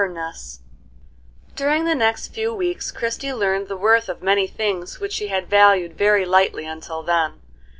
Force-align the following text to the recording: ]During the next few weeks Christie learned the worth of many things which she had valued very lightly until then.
]During 1.61 1.85
the 1.85 1.93
next 1.93 2.29
few 2.29 2.51
weeks 2.55 2.89
Christie 2.91 3.33
learned 3.35 3.67
the 3.67 3.77
worth 3.77 4.09
of 4.09 4.23
many 4.23 4.47
things 4.47 4.99
which 4.99 5.13
she 5.13 5.27
had 5.27 5.47
valued 5.47 5.95
very 5.95 6.25
lightly 6.25 6.65
until 6.65 7.03
then. 7.03 7.39